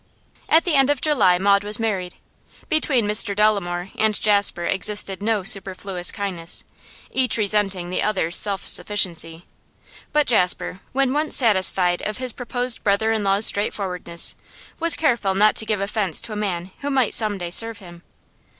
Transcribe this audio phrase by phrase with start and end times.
[0.49, 2.15] At the end of July Maud was married.
[2.69, 6.63] Between Mr Dolomore and Jasper existed no superfluous kindness,
[7.11, 9.45] each resenting the other's self sufficiency;
[10.11, 14.35] but Jasper, when once satisfied of his proposed brother in law's straightforwardness,
[14.79, 18.01] was careful not to give offence to a man who might some day serve him.